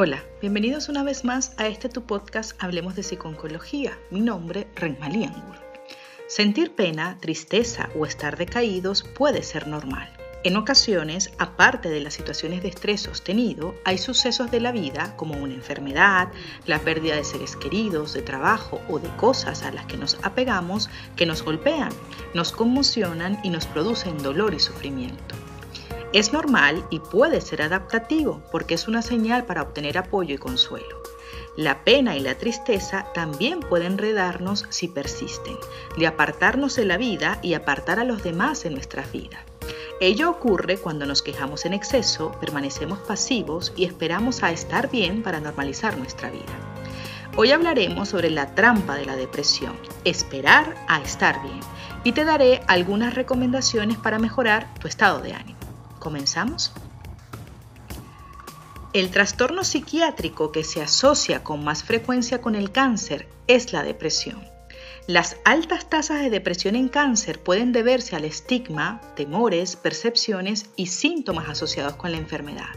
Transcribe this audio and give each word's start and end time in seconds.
Hola, 0.00 0.22
bienvenidos 0.40 0.88
una 0.88 1.02
vez 1.02 1.24
más 1.24 1.54
a 1.56 1.66
este 1.66 1.88
tu 1.88 2.04
podcast 2.04 2.52
Hablemos 2.62 2.94
de 2.94 3.02
Psiconcología. 3.02 3.98
Mi 4.12 4.20
nombre, 4.20 4.68
Renmalí 4.76 5.24
Angulo. 5.24 5.58
Sentir 6.28 6.72
pena, 6.72 7.18
tristeza 7.20 7.88
o 7.98 8.06
estar 8.06 8.36
decaídos 8.36 9.02
puede 9.02 9.42
ser 9.42 9.66
normal. 9.66 10.08
En 10.44 10.56
ocasiones, 10.56 11.32
aparte 11.38 11.88
de 11.88 11.98
las 11.98 12.14
situaciones 12.14 12.62
de 12.62 12.68
estrés 12.68 13.00
sostenido, 13.00 13.74
hay 13.84 13.98
sucesos 13.98 14.52
de 14.52 14.60
la 14.60 14.70
vida 14.70 15.16
como 15.16 15.36
una 15.36 15.54
enfermedad, 15.54 16.28
la 16.64 16.78
pérdida 16.78 17.16
de 17.16 17.24
seres 17.24 17.56
queridos, 17.56 18.12
de 18.12 18.22
trabajo 18.22 18.80
o 18.88 19.00
de 19.00 19.08
cosas 19.16 19.64
a 19.64 19.72
las 19.72 19.86
que 19.86 19.96
nos 19.96 20.16
apegamos 20.22 20.88
que 21.16 21.26
nos 21.26 21.42
golpean, 21.42 21.90
nos 22.34 22.52
conmocionan 22.52 23.40
y 23.42 23.50
nos 23.50 23.66
producen 23.66 24.22
dolor 24.22 24.54
y 24.54 24.60
sufrimiento. 24.60 25.34
Es 26.14 26.32
normal 26.32 26.86
y 26.88 27.00
puede 27.00 27.42
ser 27.42 27.60
adaptativo 27.60 28.42
porque 28.50 28.74
es 28.74 28.88
una 28.88 29.02
señal 29.02 29.44
para 29.44 29.60
obtener 29.60 29.98
apoyo 29.98 30.34
y 30.34 30.38
consuelo. 30.38 31.02
La 31.54 31.84
pena 31.84 32.16
y 32.16 32.20
la 32.20 32.36
tristeza 32.36 33.06
también 33.12 33.60
pueden 33.60 33.92
enredarnos 33.92 34.64
si 34.70 34.88
persisten, 34.88 35.58
de 35.98 36.06
apartarnos 36.06 36.76
de 36.76 36.86
la 36.86 36.96
vida 36.96 37.38
y 37.42 37.52
apartar 37.52 37.98
a 37.98 38.04
los 38.04 38.22
demás 38.22 38.64
en 38.64 38.72
nuestra 38.72 39.02
vida. 39.12 39.44
Ello 40.00 40.30
ocurre 40.30 40.78
cuando 40.78 41.04
nos 41.04 41.20
quejamos 41.20 41.66
en 41.66 41.74
exceso, 41.74 42.32
permanecemos 42.40 43.00
pasivos 43.00 43.74
y 43.76 43.84
esperamos 43.84 44.42
a 44.42 44.50
estar 44.50 44.90
bien 44.90 45.22
para 45.22 45.40
normalizar 45.40 45.98
nuestra 45.98 46.30
vida. 46.30 46.44
Hoy 47.36 47.50
hablaremos 47.50 48.08
sobre 48.08 48.30
la 48.30 48.54
trampa 48.54 48.94
de 48.94 49.04
la 49.04 49.16
depresión, 49.16 49.76
esperar 50.04 50.74
a 50.88 51.00
estar 51.02 51.42
bien, 51.42 51.60
y 52.02 52.12
te 52.12 52.24
daré 52.24 52.62
algunas 52.66 53.14
recomendaciones 53.14 53.98
para 53.98 54.18
mejorar 54.18 54.72
tu 54.80 54.88
estado 54.88 55.20
de 55.20 55.34
ánimo. 55.34 55.57
¿Comenzamos? 55.98 56.72
El 58.92 59.10
trastorno 59.10 59.64
psiquiátrico 59.64 60.50
que 60.50 60.64
se 60.64 60.80
asocia 60.80 61.44
con 61.44 61.62
más 61.62 61.84
frecuencia 61.84 62.40
con 62.40 62.54
el 62.54 62.72
cáncer 62.72 63.28
es 63.46 63.72
la 63.72 63.82
depresión. 63.82 64.42
Las 65.06 65.36
altas 65.44 65.88
tasas 65.88 66.20
de 66.20 66.30
depresión 66.30 66.74
en 66.74 66.88
cáncer 66.88 67.42
pueden 67.42 67.72
deberse 67.72 68.16
al 68.16 68.24
estigma, 68.24 69.00
temores, 69.14 69.76
percepciones 69.76 70.66
y 70.76 70.86
síntomas 70.86 71.48
asociados 71.48 71.96
con 71.96 72.12
la 72.12 72.18
enfermedad. 72.18 72.68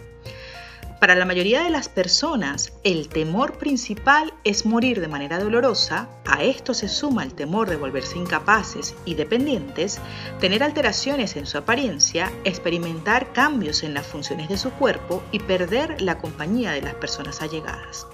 Para 1.01 1.15
la 1.15 1.25
mayoría 1.25 1.63
de 1.63 1.71
las 1.71 1.89
personas, 1.89 2.73
el 2.83 3.09
temor 3.09 3.57
principal 3.57 4.35
es 4.43 4.67
morir 4.67 5.01
de 5.01 5.07
manera 5.07 5.39
dolorosa, 5.39 6.07
a 6.27 6.43
esto 6.43 6.75
se 6.75 6.87
suma 6.87 7.23
el 7.23 7.33
temor 7.33 7.67
de 7.67 7.75
volverse 7.75 8.19
incapaces 8.19 8.93
y 9.03 9.15
dependientes, 9.15 9.99
tener 10.39 10.61
alteraciones 10.61 11.35
en 11.37 11.47
su 11.47 11.57
apariencia, 11.57 12.31
experimentar 12.43 13.33
cambios 13.33 13.81
en 13.81 13.95
las 13.95 14.05
funciones 14.05 14.47
de 14.47 14.59
su 14.59 14.69
cuerpo 14.73 15.23
y 15.31 15.39
perder 15.39 15.99
la 16.03 16.19
compañía 16.19 16.69
de 16.73 16.83
las 16.83 16.93
personas 16.93 17.41
allegadas. 17.41 18.05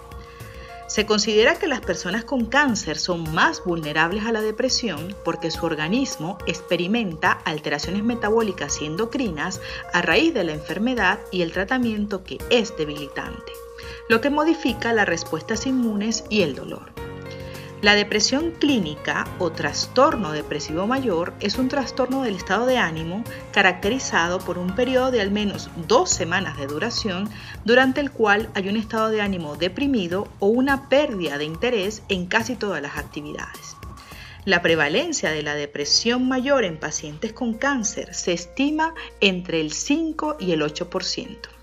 Se 0.87 1.05
considera 1.05 1.59
que 1.59 1.67
las 1.67 1.81
personas 1.81 2.23
con 2.23 2.45
cáncer 2.45 2.97
son 2.97 3.33
más 3.33 3.63
vulnerables 3.65 4.25
a 4.25 4.31
la 4.31 4.41
depresión 4.41 5.13
porque 5.25 5.51
su 5.51 5.65
organismo 5.65 6.37
experimenta 6.47 7.33
alteraciones 7.43 8.03
metabólicas 8.03 8.81
y 8.81 8.85
endocrinas 8.85 9.59
a 9.93 10.01
raíz 10.01 10.33
de 10.33 10.45
la 10.45 10.53
enfermedad 10.53 11.19
y 11.29 11.41
el 11.41 11.51
tratamiento 11.51 12.23
que 12.23 12.37
es 12.49 12.75
debilitante, 12.77 13.51
lo 14.07 14.21
que 14.21 14.29
modifica 14.29 14.93
las 14.93 15.07
respuestas 15.07 15.67
inmunes 15.67 16.23
y 16.29 16.43
el 16.43 16.55
dolor. 16.55 16.96
La 17.79 17.93
depresión 17.93 18.53
clínica 18.59 19.27
o 19.37 19.51
trastorno 19.51 20.31
depresivo 20.31 20.87
mayor 20.87 21.35
es 21.39 21.59
un 21.59 21.67
trastorno 21.67 22.23
del 22.23 22.35
estado 22.35 22.65
de 22.65 22.79
ánimo 22.79 23.23
caracterizado 23.51 24.39
por 24.39 24.57
un 24.57 24.73
periodo 24.73 25.11
de 25.11 25.21
al 25.21 25.29
menos 25.29 25.69
dos 25.87 26.09
semanas 26.09 26.57
de 26.57 26.65
duración 26.65 27.29
durante 27.65 28.01
el 28.01 28.09
cual 28.09 28.49
hay 28.55 28.67
un 28.67 28.77
estado 28.77 29.09
de 29.09 29.21
ánimo 29.21 29.57
deprimido 29.57 30.27
o 30.39 30.47
una 30.47 30.89
pérdida 30.89 31.37
de 31.37 31.45
interés 31.45 32.01
en 32.09 32.25
casi 32.25 32.55
todas 32.55 32.81
las 32.81 32.97
actividades. 32.97 33.75
La 34.43 34.63
prevalencia 34.63 35.29
de 35.29 35.43
la 35.43 35.53
depresión 35.53 36.27
mayor 36.27 36.63
en 36.63 36.79
pacientes 36.79 37.31
con 37.31 37.53
cáncer 37.53 38.15
se 38.15 38.33
estima 38.33 38.95
entre 39.21 39.61
el 39.61 39.71
5 39.71 40.37
y 40.39 40.53
el 40.53 40.63
8%. 40.63 41.56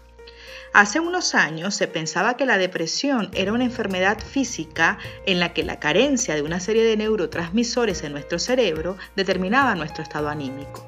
Hace 0.75 0.99
unos 0.99 1.37
años 1.37 1.77
se 1.77 1.87
pensaba 1.87 2.37
que 2.37 2.47
la 2.47 2.59
depresión 2.59 3.31
era 3.33 3.53
una 3.53 3.63
enfermedad 3.63 4.19
física 4.19 4.99
en 5.25 5.39
la 5.39 5.53
que 5.53 5.63
la 5.63 5.79
carencia 5.79 6.35
de 6.35 6.43
una 6.43 6.59
serie 6.59 6.83
de 6.83 6.97
neurotransmisores 6.97 8.03
en 8.03 8.11
nuestro 8.11 8.41
cerebro 8.41 8.97
determinaba 9.15 9.77
nuestro 9.77 10.03
estado 10.03 10.29
anímico. 10.29 10.85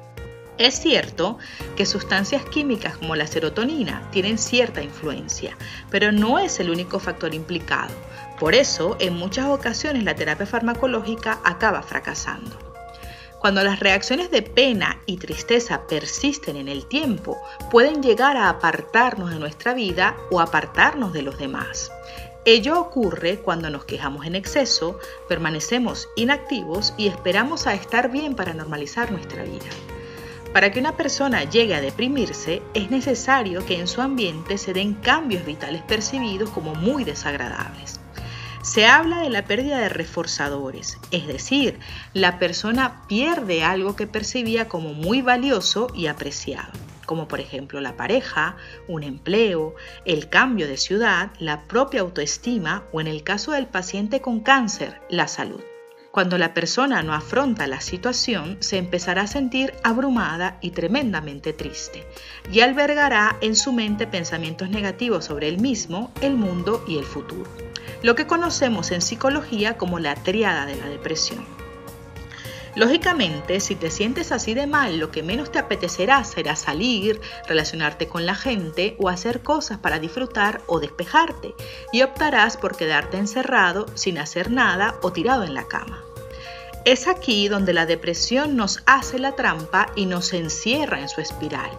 Es 0.57 0.73
cierto 0.81 1.37
que 1.77 1.85
sustancias 1.85 2.43
químicas 2.43 2.97
como 2.97 3.15
la 3.15 3.27
serotonina 3.27 4.05
tienen 4.11 4.37
cierta 4.37 4.83
influencia, 4.83 5.55
pero 5.89 6.11
no 6.11 6.37
es 6.37 6.59
el 6.59 6.69
único 6.69 6.99
factor 6.99 7.33
implicado. 7.33 7.93
Por 8.41 8.55
eso, 8.55 8.97
en 8.99 9.13
muchas 9.13 9.45
ocasiones 9.45 10.03
la 10.03 10.15
terapia 10.15 10.45
farmacológica 10.45 11.39
acaba 11.45 11.81
fracasando. 11.81 12.76
Cuando 13.39 13.63
las 13.63 13.79
reacciones 13.79 14.31
de 14.31 14.41
pena 14.41 15.01
y 15.05 15.17
tristeza 15.17 15.85
persisten 15.87 16.55
en 16.55 16.67
el 16.67 16.87
tiempo, 16.87 17.37
pueden 17.69 18.01
llegar 18.01 18.35
a 18.35 18.49
apartarnos 18.49 19.29
de 19.29 19.39
nuestra 19.39 19.73
vida 19.75 20.17
o 20.31 20.41
apartarnos 20.41 21.13
de 21.13 21.21
los 21.21 21.37
demás. 21.37 21.91
Ello 22.45 22.79
ocurre 22.79 23.39
cuando 23.39 23.69
nos 23.69 23.85
quejamos 23.85 24.25
en 24.25 24.35
exceso, 24.35 24.99
permanecemos 25.27 26.09
inactivos 26.15 26.93
y 26.97 27.07
esperamos 27.07 27.67
a 27.67 27.73
estar 27.73 28.09
bien 28.09 28.35
para 28.35 28.53
normalizar 28.53 29.11
nuestra 29.11 29.43
vida. 29.43 29.65
Para 30.53 30.71
que 30.71 30.79
una 30.79 30.97
persona 30.97 31.43
llegue 31.43 31.75
a 31.75 31.81
deprimirse, 31.81 32.63
es 32.73 32.89
necesario 32.89 33.65
que 33.65 33.79
en 33.79 33.87
su 33.87 34.01
ambiente 34.01 34.57
se 34.57 34.73
den 34.73 34.95
cambios 34.95 35.45
vitales 35.45 35.83
percibidos 35.83 36.49
como 36.49 36.73
muy 36.73 37.03
desagradables. 37.03 37.99
Se 38.67 38.85
habla 38.85 39.21
de 39.21 39.29
la 39.29 39.45
pérdida 39.45 39.79
de 39.79 39.87
reforzadores, 39.87 40.97
es 41.11 41.25
decir, 41.25 41.79
la 42.13 42.37
persona 42.37 43.07
pierde 43.07 43.63
algo 43.63 43.95
que 43.95 44.07
percibía 44.07 44.67
como 44.67 44.93
muy 44.93 45.21
valioso 45.21 45.87
y 45.95 46.07
apreciado, 46.07 46.73
como 47.05 47.29
por 47.29 47.39
ejemplo 47.39 47.79
la 47.79 47.95
pareja, 47.95 48.57
un 48.89 49.03
empleo, 49.03 49.73
el 50.03 50.27
cambio 50.27 50.67
de 50.67 50.75
ciudad, 50.75 51.31
la 51.39 51.63
propia 51.63 52.01
autoestima 52.01 52.83
o 52.91 52.99
en 52.99 53.07
el 53.07 53.23
caso 53.23 53.53
del 53.53 53.67
paciente 53.67 54.19
con 54.19 54.41
cáncer, 54.41 54.99
la 55.09 55.29
salud. 55.29 55.61
Cuando 56.11 56.37
la 56.37 56.53
persona 56.53 57.01
no 57.03 57.13
afronta 57.13 57.67
la 57.67 57.79
situación, 57.79 58.57
se 58.59 58.77
empezará 58.77 59.21
a 59.21 59.27
sentir 59.27 59.75
abrumada 59.81 60.57
y 60.59 60.71
tremendamente 60.71 61.53
triste, 61.53 62.05
y 62.51 62.59
albergará 62.59 63.37
en 63.39 63.55
su 63.55 63.71
mente 63.71 64.07
pensamientos 64.07 64.69
negativos 64.69 65.23
sobre 65.23 65.47
el 65.47 65.57
mismo, 65.57 66.11
el 66.19 66.33
mundo 66.33 66.83
y 66.85 66.97
el 66.97 67.05
futuro 67.05 67.66
lo 68.01 68.15
que 68.15 68.27
conocemos 68.27 68.91
en 68.91 69.01
psicología 69.01 69.77
como 69.77 69.99
la 69.99 70.15
triada 70.15 70.65
de 70.65 70.75
la 70.75 70.87
depresión. 70.87 71.45
Lógicamente, 72.77 73.59
si 73.59 73.73
te 73.73 73.89
sientes 73.89 74.31
así 74.31 74.53
de 74.53 74.67
mal, 74.67 74.99
lo 74.99 75.09
que 75.09 75.23
menos 75.23 75.51
te 75.51 75.57
apetecerá 75.57 76.23
será 76.23 76.55
salir, 76.55 77.19
relacionarte 77.47 78.07
con 78.07 78.27
la 78.27 78.35
gente 78.35 78.95
o 78.99 79.09
hacer 79.09 79.41
cosas 79.41 79.79
para 79.79 79.97
disfrutar 79.97 80.61
o 80.67 80.79
despejarte, 80.79 81.55
y 81.91 82.03
optarás 82.03 82.55
por 82.55 82.77
quedarte 82.77 83.17
encerrado 83.17 83.87
sin 83.95 84.19
hacer 84.19 84.51
nada 84.51 84.99
o 85.01 85.11
tirado 85.11 85.43
en 85.43 85.55
la 85.55 85.67
cama. 85.67 86.03
Es 86.85 87.07
aquí 87.07 87.47
donde 87.47 87.73
la 87.73 87.87
depresión 87.87 88.55
nos 88.55 88.83
hace 88.85 89.17
la 89.17 89.31
trampa 89.31 89.87
y 89.95 90.05
nos 90.05 90.31
encierra 90.33 91.01
en 91.01 91.09
su 91.09 91.19
espiral, 91.19 91.71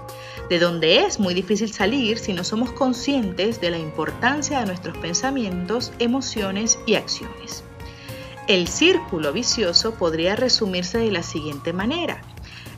de 0.49 0.59
donde 0.59 1.01
es 1.01 1.21
muy 1.21 1.35
difícil 1.35 1.73
salir 1.73 2.19
si 2.19 2.33
no 2.33 2.43
somos 2.43 2.73
conscientes 2.73 3.61
de 3.61 3.71
la 3.71 3.79
importancia 3.79 4.61
de 4.61 4.67
nuestros 4.67 4.97
pensamientos, 4.99 5.93
emociones 5.99 6.79
y 6.87 6.95
acciones. 6.95 7.65
El 8.47 8.67
círculo 8.67 9.33
vicioso 9.33 9.95
podría 9.95 10.35
resumirse 10.35 10.97
de 10.99 11.11
la 11.11 11.23
siguiente 11.23 11.75
manera. 11.75 12.23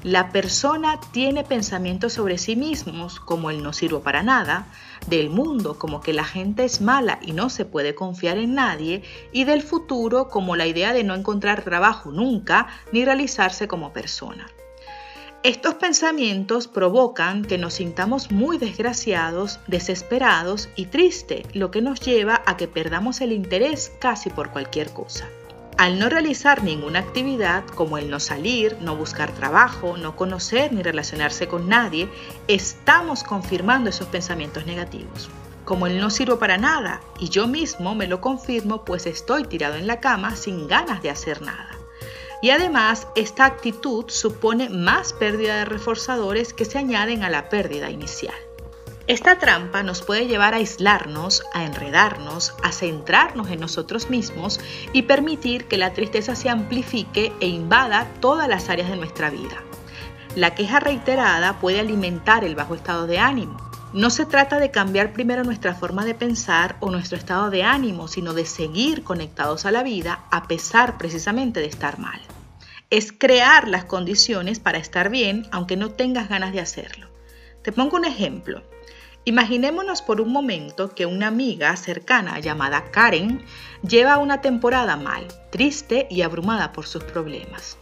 La 0.03 0.33
persona 0.33 0.99
tiene 1.13 1.45
pensamientos 1.45 2.15
sobre 2.15 2.39
sí 2.39 2.57
mismos 2.57 3.21
como 3.21 3.51
el 3.51 3.63
no 3.63 3.73
sirvo 3.73 4.01
para 4.01 4.25
nada, 4.25 4.67
del 5.07 5.31
mundo 5.31 5.79
como 5.79 6.01
que 6.01 6.13
la 6.13 6.25
gente 6.25 6.65
es 6.65 6.81
mala 6.81 7.21
y 7.23 7.33
no 7.33 7.51
se 7.51 7.67
puede 7.67 7.95
confiar 7.95 8.39
en 8.39 8.55
nadie, 8.55 9.05
y 9.31 9.45
del 9.45 9.63
futuro 9.63 10.29
como 10.29 10.57
la 10.57 10.67
idea 10.67 10.93
de 10.93 11.05
no 11.05 11.15
encontrar 11.15 11.63
trabajo 11.63 12.11
nunca 12.11 12.67
ni 12.93 13.05
realizarse 13.05 13.69
como 13.69 13.93
persona. 13.93 14.49
Estos 15.43 15.77
pensamientos 15.77 16.69
provocan 16.69 17.47
que 17.47 17.57
nos 17.57 17.73
sintamos 17.73 18.31
muy 18.31 18.59
desgraciados, 18.59 19.59
desesperados 19.69 20.69
y 20.77 20.85
tristes, 20.85 21.47
lo 21.55 21.71
que 21.71 21.81
nos 21.81 21.99
lleva 22.01 22.43
a 22.45 22.59
que 22.59 22.69
perdamos 22.69 23.23
el 23.23 23.33
interés 23.33 23.91
casi 24.01 24.29
por 24.29 24.51
cualquier 24.51 24.91
cosa. 24.91 25.31
Al 25.79 25.99
no 25.99 26.11
realizar 26.11 26.63
ninguna 26.63 26.99
actividad, 26.99 27.65
como 27.69 27.97
el 27.97 28.11
no 28.11 28.21
salir, 28.21 28.77
no 28.83 28.97
buscar 28.97 29.33
trabajo, 29.33 29.97
no 29.97 30.15
conocer 30.15 30.75
ni 30.75 30.83
relacionarse 30.83 31.49
con 31.49 31.71
nadie, 31.71 32.11
estamos 32.47 33.25
confirmando 33.25 33.89
esos 33.89 34.09
pensamientos 34.09 34.67
negativos. 34.67 35.31
Como 35.65 35.87
el 35.87 36.01
no 36.01 36.11
sirvo 36.11 36.39
para 36.39 36.59
nada 36.59 37.01
y 37.19 37.31
yo 37.31 37.47
mismo 37.47 37.95
me 37.95 38.09
lo 38.09 38.21
confirmo 38.21 38.85
pues 38.85 39.07
estoy 39.07 39.45
tirado 39.45 39.77
en 39.77 39.87
la 39.87 40.01
cama 40.01 40.37
sin 40.37 40.69
ganas 40.69 41.01
de 41.01 41.09
hacer 41.09 41.41
nada. 41.41 41.80
Y 42.43 42.51
además, 42.51 43.07
esta 43.17 43.45
actitud 43.45 44.07
supone 44.09 44.71
más 44.71 45.13
pérdida 45.13 45.57
de 45.57 45.65
reforzadores 45.67 46.55
que 46.55 46.65
se 46.65 46.79
añaden 46.79 47.23
a 47.23 47.31
la 47.31 47.49
pérdida 47.49 47.91
inicial. 47.91 48.35
Esta 49.07 49.39
trampa 49.39 49.83
nos 49.83 50.03
puede 50.03 50.27
llevar 50.27 50.55
a 50.55 50.59
aislarnos, 50.59 51.43
a 51.53 51.65
enredarnos, 51.65 52.55
a 52.63 52.71
centrarnos 52.71 53.51
en 53.51 53.59
nosotros 53.59 54.09
mismos 54.09 54.61
y 54.93 55.03
permitir 55.03 55.67
que 55.67 55.79
la 55.79 55.93
tristeza 55.93 56.37
se 56.37 56.49
amplifique 56.49 57.33
e 57.41 57.49
invada 57.49 58.07
todas 58.21 58.47
las 58.49 58.69
áreas 58.69 58.89
de 58.89 58.97
nuestra 58.97 59.29
vida. 59.29 59.65
La 60.37 60.55
queja 60.55 60.79
reiterada 60.79 61.59
puede 61.59 61.81
alimentar 61.81 62.45
el 62.45 62.55
bajo 62.55 62.77
estado 62.77 63.09
de 63.09 63.19
ánimo. 63.19 63.70
No 63.93 64.11
se 64.11 64.25
trata 64.27 64.59
de 64.59 64.71
cambiar 64.71 65.13
primero 65.13 65.45
nuestra 65.45 65.75
forma 65.75 66.05
de 66.05 66.15
pensar 66.15 66.77
o 66.81 66.91
nuestro 66.91 67.19
estado 67.19 67.51
de 67.51 67.65
ánimo, 67.65 68.09
sino 68.09 68.35
de 68.35 68.47
seguir 68.47 69.03
conectados 69.03 69.67
a 69.67 69.71
la 69.71 69.83
vida 69.83 70.25
a 70.31 70.45
pesar 70.45 70.97
precisamente 70.99 71.61
de 71.61 71.67
estar 71.67 71.99
mal 71.99 72.21
es 72.91 73.13
crear 73.13 73.69
las 73.69 73.85
condiciones 73.85 74.59
para 74.59 74.79
estar 74.79 75.11
bien 75.11 75.47
aunque 75.53 75.77
no 75.77 75.93
tengas 75.93 76.29
ganas 76.29 76.53
de 76.53 76.61
hacerlo. 76.61 77.09
Te 77.63 77.73
pongo 77.73 77.97
un 77.97 78.05
ejemplo. 78.05 78.63
Imaginémonos 79.25 80.03
por 80.03 80.21
un 80.21 80.33
momento 80.33 80.95
que 80.95 81.07
una 81.07 81.29
amiga 81.29 81.77
cercana 81.77 82.41
llamada 82.41 82.91
Karen 82.91 83.45
lleva 83.87 84.19
una 84.19 84.41
temporada 84.41 84.97
mal, 84.97 85.29
triste 85.51 86.09
y 86.11 86.23
abrumada 86.23 86.73
por 86.73 86.87
sus 86.87 87.05
problemas. 87.05 87.79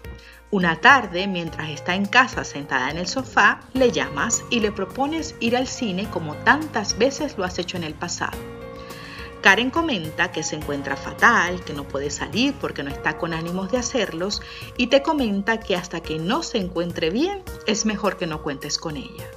Una 0.50 0.81
tarde, 0.81 1.27
mientras 1.27 1.69
está 1.69 1.95
en 1.95 2.06
casa 2.06 2.43
sentada 2.43 2.91
en 2.91 2.97
el 2.97 3.06
sofá, 3.06 3.61
le 3.75 3.93
llamas 3.93 4.45
y 4.49 4.61
le 4.61 4.73
propones 4.73 5.35
ir 5.41 5.55
al 5.55 5.67
cine 5.67 6.09
como 6.09 6.37
tantas 6.37 6.97
veces 6.97 7.37
lo 7.37 7.45
has 7.45 7.59
hecho 7.59 7.77
en 7.77 7.85
el 7.85 7.93
pasado. 7.93 8.39
Karen 9.43 9.71
comenta 9.71 10.33
que 10.33 10.43
se 10.43 10.56
encuentra 10.56 10.97
fatal, 10.97 11.62
que 11.65 11.75
no 11.75 11.85
puede 11.85 12.09
salir 12.09 12.55
porque 12.61 12.83
no 12.83 12.91
está 12.91 13.19
con 13.19 13.35
ánimos 13.35 13.71
de 13.71 13.77
hacerlos 13.77 14.41
y 14.79 14.87
te 14.87 15.03
comenta 15.03 15.61
que 15.61 15.77
hasta 15.77 16.00
que 16.00 16.19
no 16.19 16.43
se 16.43 16.56
encuentre 16.56 17.11
bien 17.11 17.43
es 17.67 17.85
mejor 17.85 18.17
que 18.17 18.27
no 18.27 18.43
cuentes 18.43 18.79
con 18.79 18.97
ella. 18.97 19.31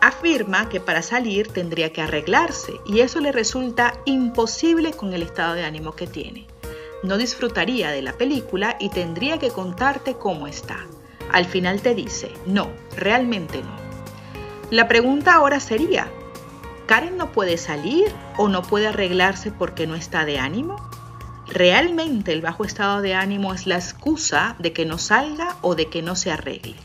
Afirma 0.00 0.68
que 0.68 0.80
para 0.80 1.02
salir 1.02 1.46
tendría 1.46 1.92
que 1.92 2.02
arreglarse 2.02 2.72
y 2.86 3.00
eso 3.00 3.20
le 3.20 3.30
resulta 3.30 4.00
imposible 4.04 4.94
con 4.94 5.12
el 5.12 5.22
estado 5.22 5.54
de 5.54 5.64
ánimo 5.64 5.92
que 5.92 6.08
tiene. 6.08 6.49
No 7.02 7.16
disfrutaría 7.16 7.90
de 7.90 8.02
la 8.02 8.12
película 8.12 8.76
y 8.78 8.90
tendría 8.90 9.38
que 9.38 9.50
contarte 9.50 10.14
cómo 10.14 10.46
está. 10.46 10.78
Al 11.32 11.46
final 11.46 11.80
te 11.80 11.94
dice, 11.94 12.32
no, 12.46 12.68
realmente 12.96 13.62
no. 13.62 13.76
La 14.70 14.86
pregunta 14.86 15.34
ahora 15.34 15.60
sería, 15.60 16.10
¿Karen 16.86 17.16
no 17.16 17.32
puede 17.32 17.56
salir 17.56 18.12
o 18.36 18.48
no 18.48 18.62
puede 18.62 18.88
arreglarse 18.88 19.50
porque 19.50 19.86
no 19.86 19.94
está 19.94 20.24
de 20.24 20.38
ánimo? 20.38 20.76
¿Realmente 21.46 22.32
el 22.32 22.42
bajo 22.42 22.64
estado 22.64 23.00
de 23.00 23.14
ánimo 23.14 23.54
es 23.54 23.66
la 23.66 23.76
excusa 23.76 24.56
de 24.58 24.72
que 24.72 24.84
no 24.86 24.98
salga 24.98 25.56
o 25.62 25.74
de 25.74 25.86
que 25.86 26.02
no 26.02 26.16
se 26.16 26.30
arregle? 26.30 26.76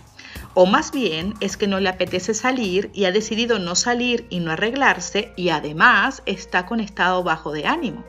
O 0.53 0.65
más 0.65 0.91
bien 0.91 1.33
es 1.41 1.57
que 1.57 1.67
no 1.67 1.79
le 1.79 1.89
apetece 1.89 2.33
salir 2.33 2.89
y 2.93 3.05
ha 3.05 3.11
decidido 3.11 3.59
no 3.59 3.75
salir 3.75 4.25
y 4.29 4.39
no 4.39 4.51
arreglarse 4.51 5.33
y 5.35 5.49
además 5.49 6.23
está 6.25 6.65
con 6.65 6.79
estado 6.79 7.23
bajo 7.23 7.51
de 7.51 7.65
ánimo. 7.65 8.05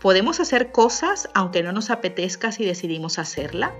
¿Podemos 0.00 0.38
hacer 0.38 0.70
cosas 0.70 1.28
aunque 1.34 1.62
no 1.62 1.72
nos 1.72 1.90
apetezca 1.90 2.52
si 2.52 2.64
decidimos 2.64 3.18
hacerla? 3.18 3.74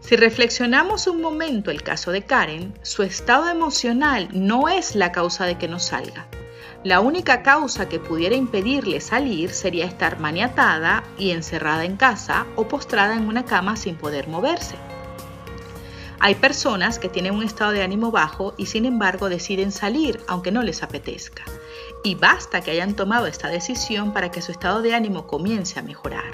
Si 0.00 0.16
reflexionamos 0.16 1.06
un 1.06 1.20
momento 1.20 1.70
el 1.70 1.82
caso 1.82 2.10
de 2.10 2.22
Karen, 2.22 2.74
su 2.82 3.04
estado 3.04 3.48
emocional 3.48 4.28
no 4.32 4.68
es 4.68 4.96
la 4.96 5.12
causa 5.12 5.46
de 5.46 5.58
que 5.58 5.68
no 5.68 5.78
salga. 5.78 6.26
La 6.82 6.98
única 6.98 7.44
causa 7.44 7.88
que 7.88 8.00
pudiera 8.00 8.34
impedirle 8.34 9.00
salir 9.00 9.50
sería 9.50 9.84
estar 9.84 10.18
maniatada 10.18 11.04
y 11.16 11.30
encerrada 11.30 11.84
en 11.84 11.96
casa 11.96 12.44
o 12.56 12.66
postrada 12.66 13.14
en 13.14 13.28
una 13.28 13.44
cama 13.44 13.76
sin 13.76 13.94
poder 13.94 14.26
moverse. 14.26 14.74
Hay 16.18 16.34
personas 16.34 16.98
que 16.98 17.08
tienen 17.08 17.36
un 17.36 17.44
estado 17.44 17.70
de 17.70 17.82
ánimo 17.82 18.10
bajo 18.10 18.54
y 18.56 18.66
sin 18.66 18.86
embargo 18.86 19.28
deciden 19.28 19.70
salir 19.70 20.20
aunque 20.26 20.50
no 20.50 20.62
les 20.64 20.82
apetezca. 20.82 21.44
Y 22.02 22.14
basta 22.16 22.60
que 22.60 22.72
hayan 22.72 22.94
tomado 22.94 23.26
esta 23.26 23.48
decisión 23.48 24.12
para 24.12 24.30
que 24.30 24.42
su 24.42 24.52
estado 24.52 24.82
de 24.82 24.94
ánimo 24.94 25.26
comience 25.26 25.78
a 25.78 25.82
mejorar. 25.82 26.32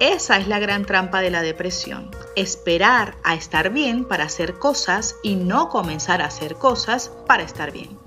Esa 0.00 0.36
es 0.36 0.46
la 0.46 0.58
gran 0.58 0.84
trampa 0.84 1.20
de 1.20 1.30
la 1.30 1.40
depresión, 1.40 2.10
esperar 2.34 3.16
a 3.24 3.34
estar 3.34 3.70
bien 3.70 4.04
para 4.04 4.24
hacer 4.24 4.58
cosas 4.58 5.16
y 5.22 5.36
no 5.36 5.70
comenzar 5.70 6.20
a 6.20 6.26
hacer 6.26 6.56
cosas 6.56 7.10
para 7.26 7.42
estar 7.42 7.72
bien. 7.72 7.98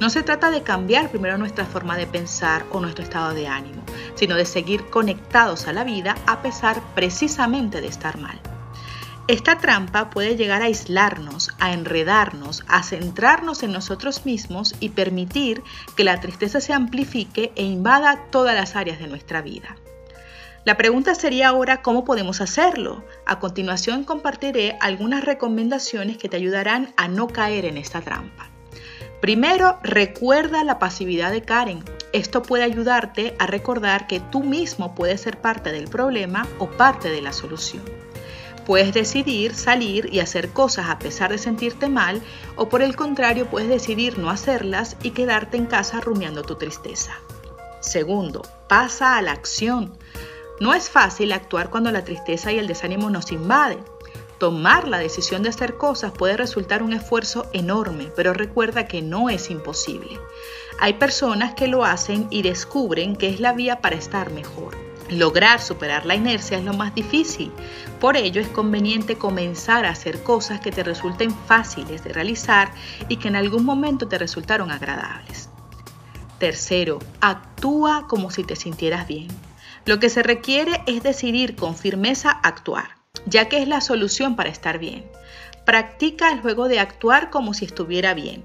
No 0.00 0.10
se 0.10 0.24
trata 0.24 0.50
de 0.50 0.62
cambiar 0.62 1.10
primero 1.10 1.38
nuestra 1.38 1.66
forma 1.66 1.96
de 1.96 2.08
pensar 2.08 2.66
o 2.72 2.80
nuestro 2.80 3.04
estado 3.04 3.32
de 3.32 3.46
ánimo, 3.46 3.82
sino 4.16 4.34
de 4.34 4.44
seguir 4.44 4.90
conectados 4.90 5.68
a 5.68 5.72
la 5.72 5.84
vida 5.84 6.16
a 6.26 6.42
pesar 6.42 6.82
precisamente 6.94 7.80
de 7.80 7.86
estar 7.86 8.18
mal. 8.18 8.40
Esta 9.26 9.56
trampa 9.56 10.10
puede 10.10 10.36
llegar 10.36 10.60
a 10.60 10.66
aislarnos, 10.66 11.48
a 11.58 11.72
enredarnos, 11.72 12.62
a 12.68 12.82
centrarnos 12.82 13.62
en 13.62 13.72
nosotros 13.72 14.26
mismos 14.26 14.74
y 14.80 14.90
permitir 14.90 15.62
que 15.96 16.04
la 16.04 16.20
tristeza 16.20 16.60
se 16.60 16.74
amplifique 16.74 17.50
e 17.56 17.62
invada 17.62 18.26
todas 18.30 18.54
las 18.54 18.76
áreas 18.76 18.98
de 18.98 19.06
nuestra 19.06 19.40
vida. 19.40 19.76
La 20.66 20.76
pregunta 20.76 21.14
sería 21.14 21.48
ahora 21.48 21.80
cómo 21.80 22.04
podemos 22.04 22.42
hacerlo. 22.42 23.02
A 23.24 23.38
continuación 23.38 24.04
compartiré 24.04 24.76
algunas 24.82 25.24
recomendaciones 25.24 26.18
que 26.18 26.28
te 26.28 26.36
ayudarán 26.36 26.92
a 26.98 27.08
no 27.08 27.26
caer 27.28 27.64
en 27.64 27.78
esta 27.78 28.02
trampa. 28.02 28.50
Primero, 29.22 29.78
recuerda 29.82 30.64
la 30.64 30.78
pasividad 30.78 31.32
de 31.32 31.40
Karen. 31.40 31.82
Esto 32.12 32.42
puede 32.42 32.64
ayudarte 32.64 33.36
a 33.38 33.46
recordar 33.46 34.06
que 34.06 34.20
tú 34.20 34.42
mismo 34.42 34.94
puedes 34.94 35.22
ser 35.22 35.40
parte 35.40 35.72
del 35.72 35.88
problema 35.88 36.46
o 36.58 36.68
parte 36.70 37.08
de 37.08 37.22
la 37.22 37.32
solución. 37.32 37.82
Puedes 38.66 38.94
decidir 38.94 39.54
salir 39.54 40.08
y 40.12 40.20
hacer 40.20 40.50
cosas 40.50 40.88
a 40.88 40.98
pesar 40.98 41.30
de 41.30 41.38
sentirte 41.38 41.88
mal 41.88 42.22
o 42.56 42.68
por 42.68 42.80
el 42.80 42.96
contrario 42.96 43.46
puedes 43.50 43.68
decidir 43.68 44.18
no 44.18 44.30
hacerlas 44.30 44.96
y 45.02 45.10
quedarte 45.10 45.56
en 45.56 45.66
casa 45.66 46.00
rumiando 46.00 46.42
tu 46.42 46.54
tristeza. 46.54 47.12
Segundo, 47.80 48.42
pasa 48.68 49.18
a 49.18 49.22
la 49.22 49.32
acción. 49.32 49.96
No 50.60 50.72
es 50.72 50.88
fácil 50.88 51.32
actuar 51.32 51.68
cuando 51.68 51.92
la 51.92 52.04
tristeza 52.04 52.52
y 52.52 52.58
el 52.58 52.66
desánimo 52.66 53.10
nos 53.10 53.32
invaden. 53.32 53.80
Tomar 54.38 54.88
la 54.88 54.98
decisión 54.98 55.42
de 55.42 55.50
hacer 55.50 55.76
cosas 55.76 56.12
puede 56.12 56.36
resultar 56.36 56.82
un 56.82 56.92
esfuerzo 56.92 57.46
enorme, 57.52 58.10
pero 58.16 58.32
recuerda 58.32 58.88
que 58.88 59.02
no 59.02 59.28
es 59.28 59.50
imposible. 59.50 60.18
Hay 60.80 60.94
personas 60.94 61.54
que 61.54 61.68
lo 61.68 61.84
hacen 61.84 62.26
y 62.30 62.42
descubren 62.42 63.16
que 63.16 63.28
es 63.28 63.40
la 63.40 63.52
vía 63.52 63.80
para 63.80 63.96
estar 63.96 64.30
mejor. 64.32 64.74
Lograr 65.14 65.60
superar 65.60 66.06
la 66.06 66.16
inercia 66.16 66.58
es 66.58 66.64
lo 66.64 66.74
más 66.74 66.92
difícil. 66.92 67.52
Por 68.00 68.16
ello 68.16 68.40
es 68.40 68.48
conveniente 68.48 69.16
comenzar 69.16 69.84
a 69.84 69.90
hacer 69.90 70.24
cosas 70.24 70.58
que 70.58 70.72
te 70.72 70.82
resulten 70.82 71.30
fáciles 71.30 72.02
de 72.02 72.12
realizar 72.12 72.72
y 73.08 73.18
que 73.18 73.28
en 73.28 73.36
algún 73.36 73.64
momento 73.64 74.08
te 74.08 74.18
resultaron 74.18 74.72
agradables. 74.72 75.50
Tercero, 76.38 76.98
actúa 77.20 78.08
como 78.08 78.32
si 78.32 78.42
te 78.42 78.56
sintieras 78.56 79.06
bien. 79.06 79.28
Lo 79.84 80.00
que 80.00 80.10
se 80.10 80.24
requiere 80.24 80.82
es 80.86 81.04
decidir 81.04 81.54
con 81.54 81.76
firmeza 81.76 82.30
actuar, 82.30 82.96
ya 83.26 83.48
que 83.48 83.62
es 83.62 83.68
la 83.68 83.80
solución 83.80 84.34
para 84.34 84.50
estar 84.50 84.78
bien. 84.78 85.04
Practica 85.64 86.32
el 86.32 86.40
juego 86.40 86.66
de 86.66 86.80
actuar 86.80 87.30
como 87.30 87.54
si 87.54 87.66
estuviera 87.66 88.14
bien. 88.14 88.44